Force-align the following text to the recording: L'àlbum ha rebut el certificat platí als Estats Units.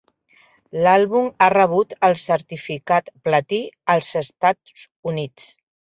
L'àlbum 0.87 1.27
ha 1.41 1.49
rebut 1.55 1.95
el 2.09 2.17
certificat 2.23 3.13
platí 3.31 3.63
als 3.97 4.13
Estats 4.27 4.87
Units. 5.15 5.57